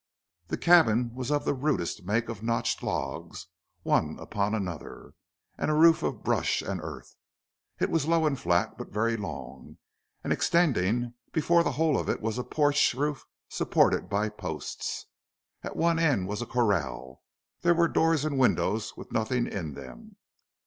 [0.47, 3.45] This cabin was of the rudest make of notched logs
[3.83, 5.13] one upon another,
[5.59, 7.13] and roof of brush and earth.
[7.79, 9.77] It was low and flat, but very long,
[10.23, 15.05] and extending before the whole of it was a porch roof supported by posts.
[15.61, 17.21] At one end was a corral.
[17.61, 20.15] There were doors and windows with nothing in them.